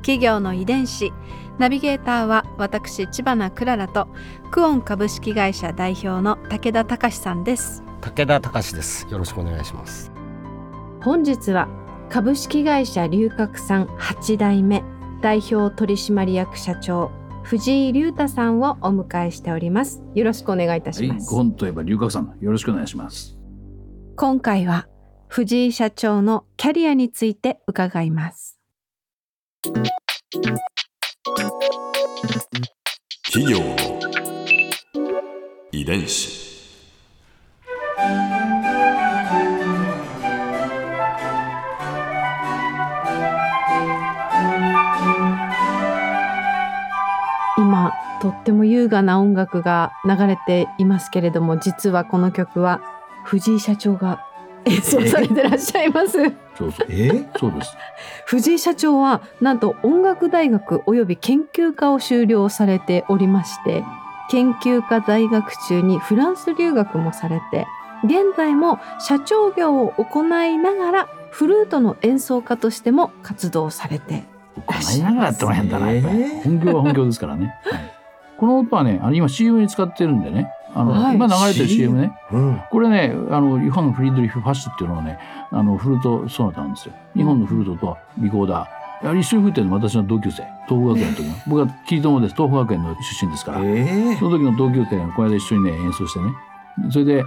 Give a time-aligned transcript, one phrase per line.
[0.00, 1.12] 企業の遺伝子。
[1.58, 4.08] ナビゲーターは私千葉なクララと
[4.50, 7.82] クオン株式会社代表の武田隆さんです。
[8.00, 9.06] 武田隆です。
[9.10, 10.10] よろしくお願いします。
[11.02, 11.68] 本日は
[12.08, 14.82] 株式会社龍角散8代目
[15.22, 17.10] 代表取締役社長
[17.42, 20.02] 藤井隆太さんをお迎えしております。
[20.14, 23.40] よろしくお願いいたしはい、ます、ゴンといえば龍角さん、よろしくお願いします。
[24.20, 24.86] 今回は
[25.28, 28.59] 藤井社長のキャリアについて伺います
[29.62, 29.76] 企
[33.52, 33.76] 業の
[35.70, 36.48] 遺伝子。
[47.58, 52.80] 今とっても優雅な音楽が流れていますけれども実はこの曲は
[53.26, 54.26] 藤井社長が
[54.64, 56.12] 演奏されてらっしゃいます
[56.56, 56.86] そうそう。
[56.90, 57.76] えそうです。
[58.26, 63.82] 藤井社長はなんと音楽大学および研究科を修了されておりまして
[64.30, 67.66] 研究科在学中にフランス留学もされて
[68.04, 74.24] 現在も社長業を行いながらフルートの演奏家としても活動されて
[74.66, 75.86] こないながらやっても変だな。
[76.42, 77.54] 本業は本業ですからね。
[77.64, 78.00] はい
[78.40, 80.50] この音はね、あの今 CM に使ってるんでね。
[80.74, 82.12] あの、はい今流れてる CM ね。
[82.32, 85.18] うんこれね、あのヨハン・フリードリフ・ファッシュっていうのはね、
[85.50, 86.94] あのフルートソナタなんですよ。
[87.16, 88.80] 日本のフルートとリコーダー。
[89.02, 91.34] やはり一緒に吹いてるの私の同級生、東北学園の時の。
[91.48, 92.34] 僕はキリトモです。
[92.34, 93.60] 東北学園の出身ですから。
[93.62, 96.26] えその時の同級生がこの間一緒にね演奏してね
[96.90, 97.24] それで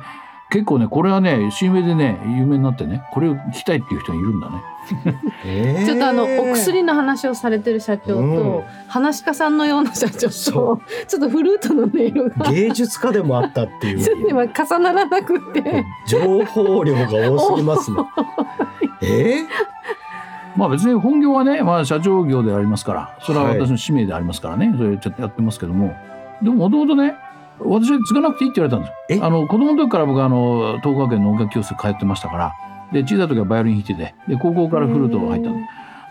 [0.54, 4.62] 結構ねこれはね新名でね有名になってねこれを聴きたいっていう人がいるんだね。
[5.46, 8.36] えちょっとあのお薬の話をされてる社長うん。
[8.36, 12.52] と話し家さんのような社長そと ちょっとフルートの音色が。
[12.52, 15.86] 芸術家でもあったってい ちょっと今う重ならなくて。
[16.06, 17.98] 情報量が多すぎますね。
[19.02, 19.38] え
[20.56, 23.60] まあ別に本業はね、まあ、社長業でありますからそれははい。
[23.60, 25.96] 私の使命でありますからね、それちょっとやってますけども。
[26.44, 27.16] でももともとね
[27.60, 32.54] 私は継がなくていいって言われたんですあの子供の時から僕はあの東北学園の音楽教室通ってましたから。
[32.92, 35.56] で小さい時はバイオリン弾いててで高校からフルートが入ったの。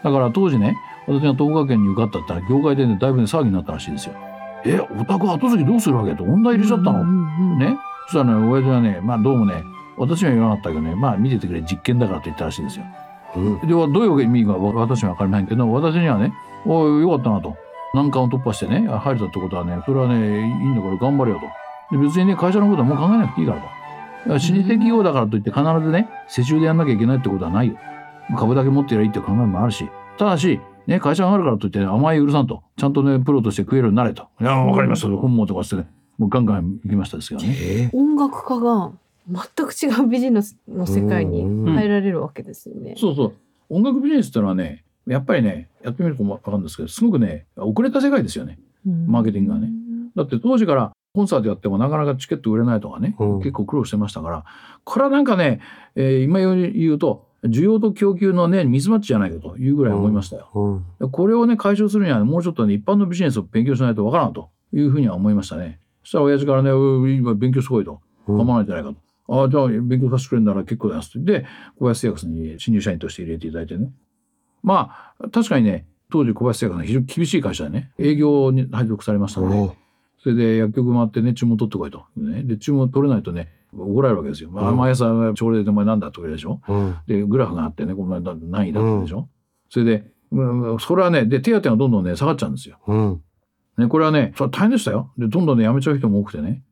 [0.03, 0.76] だから当時ね
[1.06, 4.14] 私が東北学園に受かったったら業界でねだいぶね騒ぎになったらしいですよ。
[4.64, 7.04] えお宅後継ぎどうするわけと音大入れちゃったの、
[7.59, 7.76] ね、
[8.06, 9.64] そしたらね、親父はね、まあどうもね、
[9.97, 12.84] 私には言わなかったけどね、まあ見ててくれ、実験だからと言ったらしいんですよ。
[13.36, 13.60] うん。
[13.60, 16.32] で、どういう意味かわ私には分かりませんけど、私にはね、
[16.64, 17.56] おい、よかったなと。
[17.94, 21.97] 難関を突破してね、入れたってことはね、それはね、いいんだから頑張れよと。
[21.97, 23.66] で別にね、会社のことはもう考えなくていいからと。
[24.26, 27.76] 老舗企業だからといって必ずね、世襲でやんなきゃいけないってことはないよ。
[28.38, 34.28] 株だけ持ってやりゃいいって考えもあるし、ただし、ね、会社があるからといって甘いうるさんと、ちゃんとね、プロとして食えるようになれと。
[34.41, 35.09] いや、わかりました。
[35.09, 35.88] 本望とかしてね、
[36.19, 37.56] もうガンガン行きましたですけどね。
[37.59, 38.92] え音楽家が
[39.28, 42.94] 全く違うビジネスの世界にうん入られるわけですよね。
[42.97, 43.34] そうそう。
[43.69, 48.59] 音楽ビジネスってのはね、やっぱりね、やってみると分かるんですけど、すごくね、遅れた世界ですよね。
[48.85, 49.71] マーケティングがね
[50.17, 54.45] だって当時からコンサートやってもなかなかチケット売れないとかね、うん結構苦労してましたから、
[54.85, 55.61] これはなんかね、
[55.95, 60.49] えー今言うと、需要と供給のね、ミスマッチじゃないかというぐらい思いましたよ。
[61.01, 65.81] うんこれをね、解消するには、もうちょっとね、一般のビジネスを勉強しないとわからんというふうには思いましたね。
[66.03, 68.01] そしたら親父からね、今勉強すごいと。
[68.29, 68.97] うん構わないんじゃないかと。
[69.41, 71.47] ああ、じゃあ勉強させてくれるなら結構ですって言って、
[71.79, 73.91] 小林製薬さんに新入社員として入れていただいてね。
[74.62, 79.75] まあ、確かにね、当時小林製薬さん非常に厳しい会社でね、営業に配属されましたので、お
[80.23, 82.05] それで薬局回ってね、注文取ってこいと。
[82.17, 84.51] ね、で、注文取れないとね、怒られるわけですよ。
[84.51, 86.61] まあ、うん毎朝朝礼でお前なんだって言われるでしょ。
[86.69, 89.28] うんで、グラフがあってね、この間何位だったでしょ。
[89.71, 92.78] それで、うんそれはね、で、手当がどんどんね、下がっちゃうんですよ。
[92.86, 93.21] うん
[93.78, 95.13] ね、これはね、それは大変でしたよ。
[95.16, 96.63] で、どんどんね、辞めちゃう人も多くてね。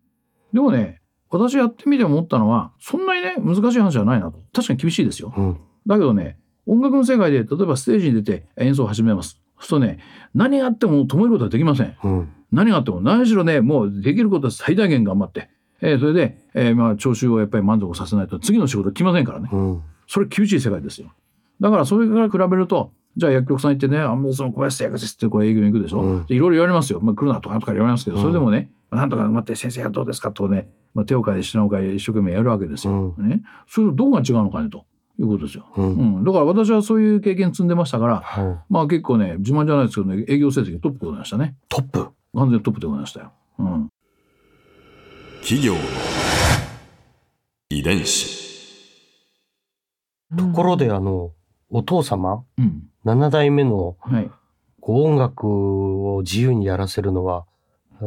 [0.53, 1.01] でもね、
[1.31, 4.39] 私やってみて思ったのは、そんなにね、難しい話じゃないなと。
[4.53, 5.33] 確かに厳しいですよ。
[5.37, 5.57] うん
[5.87, 9.41] だけどね、音楽の世界で、例えばステージに出て演奏を始めます。
[9.59, 9.99] そうするとね、
[10.35, 11.97] 何があっても止めることはできません。
[12.03, 19.49] うん何があっても、何しろね、もうできることは最大限頑張って、えーそれで、えーまあ、聴衆をやっぱり満足させないと、次の仕事来ませんからね。
[19.53, 21.13] うんそれ厳しい世界ですよ。
[21.61, 26.01] だからそれから比べると、じゃあ薬局さん行ってね、あんまりその小林製薬ですってこう営業に行くでしょ。
[26.01, 27.01] ういろいろ言われますよ。
[27.01, 33.15] まあ、来るなとかとか言われますけど、うんそれでもね、なんとか待って先生はどうですかとね、まあ、手を変えて品を変え一生懸命やるわけですよ。
[33.17, 33.43] うね。
[33.69, 34.87] それとどこが違うのかねと
[35.21, 35.67] いうことですよ。
[35.77, 41.57] ううんん、だから私はそういう経験積んでましたから、はいまあ結構ね、自慢じゃないですけどね、営業成績トップでございましたね。
[41.69, 43.33] トップ完全にトップでございましたよ。
[43.59, 43.89] うん。
[45.43, 45.81] 企業の
[47.71, 48.41] 遺伝子
[50.37, 51.33] ところであの
[51.69, 52.85] お父様うん。
[53.05, 54.31] 7代目のはい。
[54.81, 55.45] こう音楽
[56.15, 57.45] を自由にやらせるのは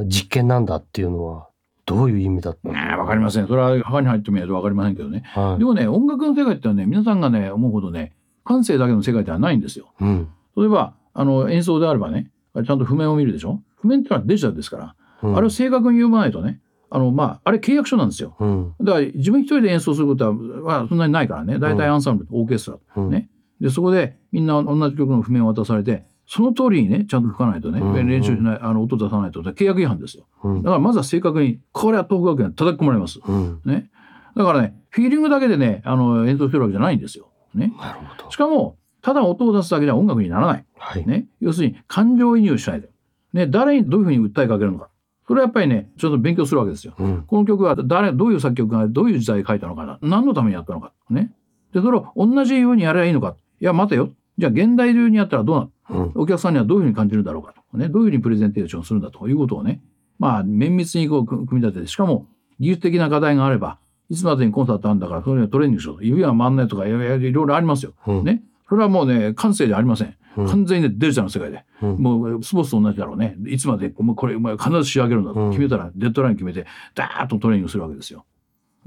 [0.06, 1.48] 実験なんだっていうのは
[1.86, 3.00] どういう意味だったの？
[3.00, 3.48] わかりません。
[3.48, 5.24] それは墓に入ってみないとわかりませんけどね。
[5.26, 8.14] はいでもね、音楽の世界ってのはね、皆さんがね、思うほどね、
[8.44, 9.94] 感性だけの世界ではないんですよ。
[10.00, 13.62] うん例えば、あの、演奏であればね、ちゃんと譜面を見るでしょ？
[13.82, 16.60] 譜面ってのはデジタルですから、うんあれを正確に読まないとね、
[16.90, 18.36] あの、まあ、あれ契約書なんですよ。
[18.40, 21.60] うんだから自分一人で演奏することは、まあ、そんなにないからね。
[21.60, 23.04] 大体アンサンブル、オーケストラ。
[23.04, 23.30] うんね。
[23.60, 30.26] で、そこでみんな同じ曲の譜面を渡されて、その通りにね、ちゃんと吹かないとね、うん練習しない、あの、音出さないと、契約違反ですよ。
[30.44, 33.20] うんだからまずは正確に、これは東北学園叩き込まれます。
[33.26, 33.90] うんね。
[34.36, 37.30] だからね、フィーリングだけでね、あの、演奏してるわけじゃないんですよ。
[37.54, 37.74] ね。
[37.78, 40.66] なるほどしかも、ただ音を出すだけじゃ音楽にならない。
[40.78, 41.28] はいね。
[41.40, 42.90] 要するに、感情移入しないで。
[43.34, 43.48] ね。
[43.48, 44.90] 誰にどういうふうに訴えかけるのか。
[45.28, 46.96] それはやっぱりね、ちょっと勉強するわけですよ。
[46.98, 50.00] うんこの曲は誰、どういう作曲家がどういう時代に書いたのかな。
[50.02, 50.94] 何のためにやったのか。
[51.10, 51.32] ね。
[51.74, 53.36] で、それを同じようにやればいいのか。
[53.60, 54.10] いや、待てよ。
[54.38, 55.68] じゃあ、現代流にやったらどうなる？
[55.68, 55.73] うん
[56.16, 57.78] お客さんにはどういうふうに感じるだろうかと。
[57.78, 57.90] ね。
[57.90, 59.82] どういうふうにプレゼンテーションするんだということをね。
[60.20, 62.28] まあ、綿密にこう組み立てて、しかも、
[62.60, 66.04] 技術的な課題があれば、いつまでにコンサートあるんだから、それにはトレーニングしろと。
[66.04, 67.94] 指が回んないとか、いろいろありますよ。
[68.08, 68.44] うんね。
[68.70, 70.16] それはもうね、感性じゃありません。
[70.36, 71.64] うん完全にねデジタルの世界で。
[71.84, 73.36] うんもうスポーツと同じだろうね。
[73.46, 76.66] いつまで、もうこれ、お前必ず仕上げるんだとうん決めたら、デッドライン決めて、
[76.96, 78.26] ダーッとトレーニングするわけですよ。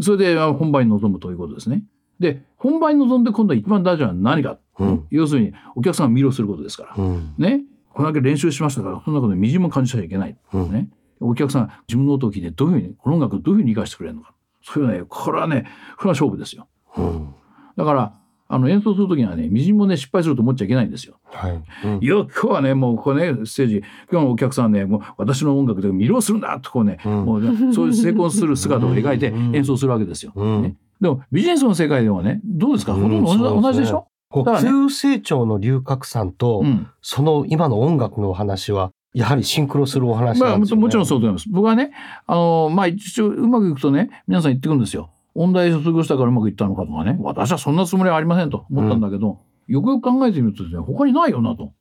[0.00, 1.84] それであ本番に臨むということですね。
[2.19, 4.58] で、本番に臨んで今度は一番大事なのは何か。
[4.78, 7.05] うん要するに、お客さんが魅了することですから。
[7.05, 7.62] うんね。
[7.90, 10.37] これだけ練習しましたから、そんなことみじんも感じちゃいけない。
[10.52, 10.88] うんね。
[11.20, 14.32] お客さんが自分の音を聞いて、どういうふうに、この音楽をどういうふうに理解してくれるのか。
[14.62, 16.69] そういうね、これはね、これは勝負ですよ。
[16.96, 17.28] うん
[17.76, 18.14] だから、
[18.49, 21.19] あの演奏するときにはね、みじんもね、失敗すると思っちゃいけないんですよ。
[21.25, 21.62] はいうん
[22.00, 30.32] 今日はね、もうこれね、ステージ、今日のお客さんはね、もう私の音楽で魅了するんだとこうね、うんもうねそういう成功する姿を描いてうん演奏するわけですよ。
[30.37, 32.93] うんね、でも、ビジネスの世界ではね、どうですか？
[32.93, 34.06] うんほとんど同じ,、でしょ？
[34.32, 36.88] 急成長の龍角散と、うん。
[37.02, 40.81] その今の音楽のお話はやはりシンクロするお話まあ、なんですよね。
[40.81, 41.49] ももちろんそうでございます。
[41.49, 41.93] 僕はね、
[42.26, 45.11] あの、まあ、一応うまくいくとね、皆さん言ってくるんですよ。
[45.34, 51.72] 音大卒業したからうまくいったのかとかね、私はそんなつもりはありませんと思ったんだけど、よくよく考えてみるとですね、他にないよなと。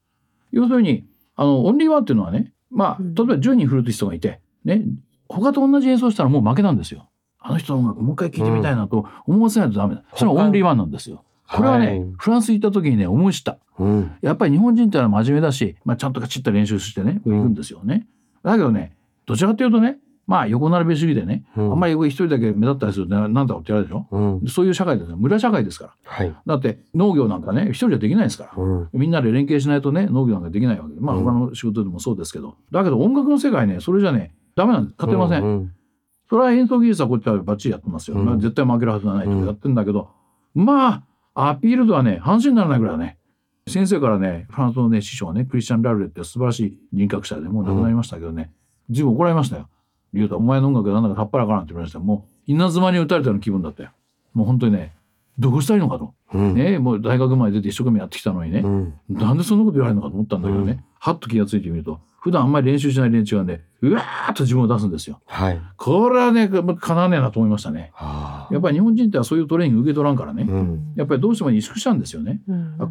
[0.52, 1.06] 要するに、
[1.36, 4.84] あの、オンリーワンっていうのはね、まあ、うん例えば10人フルート人がいて、ね、
[5.28, 7.10] 他と同じ演奏したらもう負けなんですよ。
[7.40, 10.04] あの人の音楽もう一回聴いてみたいなと思わせないとダメだ。
[10.16, 11.25] それはオンリーワンなんですよ。
[11.52, 13.58] これはね、はいフランス行った時にね、思い知った。
[13.78, 18.08] うんやっぱり日本人ってのは真面目だし、まあ、ちゃんとかちった練習してね、行くんですよね。
[18.44, 18.96] だけどね、
[19.26, 19.98] どちらかというとね、
[20.28, 24.08] まあ横並び主義でね、うんあんまり一人だけ目立ったりするとななんだろうって言われるでしょ。
[24.12, 25.18] うんそういう社会ですよ。
[25.18, 25.94] 村社会ですから。
[26.04, 28.64] はいだって農業なんかね、一人じゃできないですから。
[28.64, 31.00] うんみんなで連携しないとね、農業なんかできないわけで。
[31.00, 32.56] まあうん他の仕事でもそうですけど。
[32.72, 34.96] だけど音楽の世界ね、それじゃね、ダメなんです。
[34.98, 35.44] 勝てません。
[35.44, 35.72] うん
[36.28, 38.18] それは演奏技術はこっちはバッチリやってますよ。
[38.18, 40.10] うんまあ絶対負けるはずがないとうんやってんだけど、
[40.56, 41.04] まあ、
[41.36, 43.18] アピール度はね、話にならないぐらいだね。
[43.68, 48.52] 先生からね、フランスのね、師匠はね、クリスチャン・ラルレって素晴らしい人格者でもう亡くなりましたけどね、
[48.90, 49.68] 随分怒られましたよ。
[50.14, 53.90] リュウタ、お前の音楽なんだかたっぱらからんって言われましたよもう、稲妻に打たれたような気分だったよ。
[54.34, 54.94] もう本当にね、
[55.38, 56.14] どうしたらいいのかと。
[56.34, 65.22] うんね、もう大学まで出て一生懸命やってきたのにね、うんなんでそんなこと言われるのかと思ったんだけどね、うんはっと気がついてみると、普段あんまり練習しない連中がね、うわーっと自分を出すんですよ。
[65.28, 67.92] はいこれはね、かなわねえなと思いましたね。
[67.96, 70.48] あやっぱり日本人ってはそういうトレーニング受け取らんからね、
[70.96, 72.42] やっぱりどうしても萎縮しちゃうんですよね。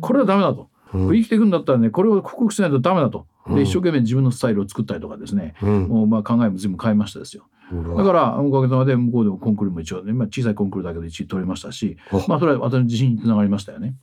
[0.00, 0.62] これはダメだと。
[0.62, 3.26] うん生きていくんだったらね、これを克服しないとダメだと。
[3.48, 7.48] うんで、一生懸命自分のスタイルを作ったりとかですね、うんもうまあ考えも随分変えましたですよ。
[7.72, 13.94] だから、おかげさまで向こうでもコンクールも一応ね、まあ小さいコンクールだけど1位取れましたし、おまあそれは私の自信につながりましたよね。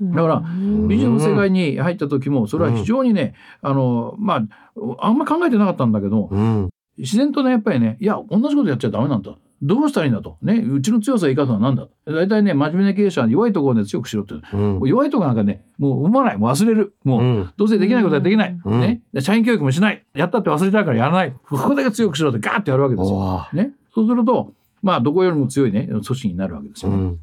[0.00, 0.88] だからうん。
[0.88, 6.68] 美術の世界に入った時も、それは非常にね、あの、まあ、あんま考えてなかったんだけど、うん。
[6.98, 9.36] 自然とね、やっぱりね、いや、同じことやっちゃダメなんだ。
[9.62, 10.36] どうしたらいいんだと。
[10.42, 14.34] ね、うちの強さを生かすのは何だ大体ね、真面目な経営者は弱いところで強くしろって。
[14.34, 16.38] うんもう弱いところなんかね、もう生まない。
[16.38, 16.94] もう忘れる。
[17.04, 18.58] もう、うんどうせできないことはできない。
[18.64, 19.02] うんね。
[19.12, 20.04] で社員教育もしない。
[20.14, 21.32] やったって忘れちゃうからやらない。
[21.48, 23.48] ここだけ強くしろってガーってやるわけですよ。
[23.52, 23.72] ね。
[23.94, 26.96] そうすると、まあ、どこよりも強いね、組織になるわけですよね。
[26.96, 27.18] うん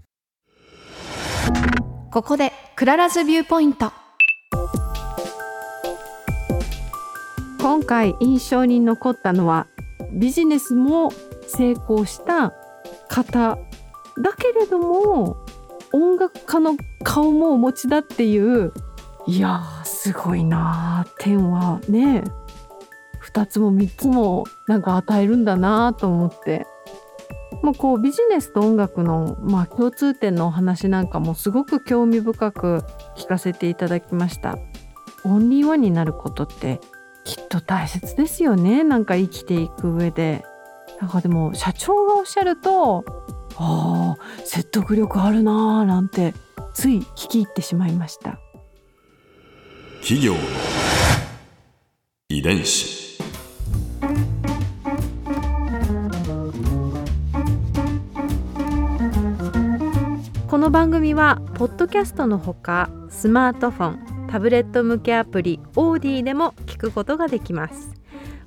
[2.12, 3.94] ここで Clara's Viewpoint
[7.62, 9.68] 今回印象に残ったのは
[10.12, 11.14] ビジネスも
[11.52, 12.54] 成功した
[13.08, 13.58] 方
[14.20, 15.38] だけれども
[15.94, 18.74] 音楽家の顔もお持ちだっていう
[19.28, 22.24] いやーすごいなー点はね
[23.24, 26.66] 2つも3つもなんか与えるんだなと思って。
[27.62, 32.84] もうこうビジネスと音楽の、まあ、共通点のお話なんかもすごく興味深く
[33.16, 34.58] 聞かせていただきました。
[35.24, 36.80] オンリーワンになることって
[37.24, 38.84] きっと大切ですよね。
[38.84, 40.44] なんか生きていく上で。
[41.02, 43.04] なんかでも社長がおっしゃると
[43.58, 46.36] ああ説得力あるなーなんて
[46.74, 48.40] つい聞き入ってしまいました。
[50.02, 50.40] 企業の
[52.30, 53.02] 遺伝子。
[60.48, 68.01] この番組はポッドキャストのほかスマートフォンタブレット向けアプリオーディでも聞くことができます